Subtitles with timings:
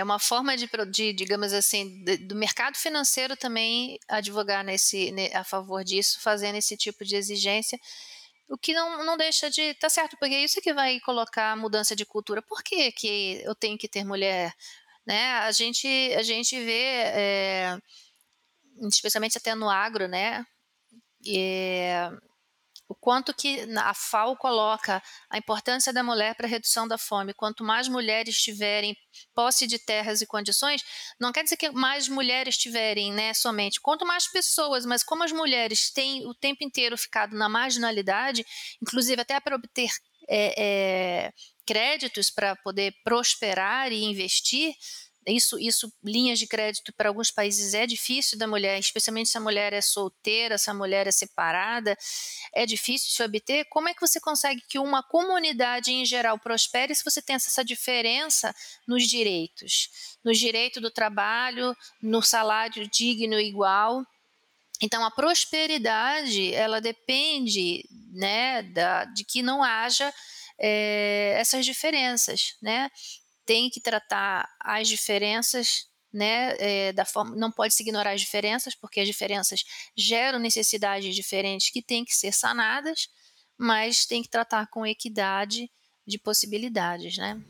[0.00, 5.44] é uma forma de, de digamos assim, de, do mercado financeiro também advogar nesse, a
[5.44, 7.78] favor disso, fazendo esse tipo de exigência,
[8.48, 11.94] o que não, não deixa de tá certo, porque é isso que vai colocar mudança
[11.94, 12.42] de cultura.
[12.42, 14.54] Por que, que eu tenho que ter mulher?
[15.06, 15.32] Né?
[15.40, 15.86] A gente
[16.16, 16.82] a gente vê,
[17.14, 17.78] é,
[18.88, 20.44] especialmente até no agro, né?
[21.26, 22.10] É,
[22.90, 25.00] o quanto que a FAO coloca
[25.30, 27.32] a importância da mulher para a redução da fome.
[27.32, 28.96] Quanto mais mulheres tiverem
[29.32, 30.82] posse de terras e condições,
[31.18, 33.80] não quer dizer que mais mulheres tiverem, né, somente.
[33.80, 38.44] Quanto mais pessoas, mas como as mulheres têm o tempo inteiro ficado na marginalidade,
[38.82, 39.90] inclusive até para obter
[40.28, 41.32] é, é,
[41.64, 44.74] créditos para poder prosperar e investir,
[45.26, 49.40] isso, isso, linhas de crédito para alguns países é difícil da mulher, especialmente se a
[49.40, 51.96] mulher é solteira, se a mulher é separada,
[52.54, 53.66] é difícil se obter.
[53.66, 57.64] Como é que você consegue que uma comunidade em geral prospere se você tem essa
[57.64, 58.54] diferença
[58.86, 59.90] nos direitos?
[60.24, 64.04] No direito do trabalho, no salário digno e igual.
[64.82, 70.12] Então, a prosperidade, ela depende né, da, de que não haja
[70.58, 72.90] é, essas diferenças, né?
[73.50, 78.76] Tem que tratar as diferenças né, é, da forma, não pode se ignorar as diferenças,
[78.76, 79.64] porque as diferenças
[79.96, 83.08] geram necessidades diferentes que têm que ser sanadas,
[83.58, 85.68] mas tem que tratar com equidade
[86.06, 87.42] de possibilidades, né?